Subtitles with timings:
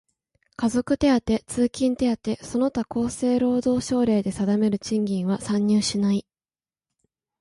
[0.55, 6.25] 家族手当、通勤手当その他厚生労働省令で定める賃金は算入しない。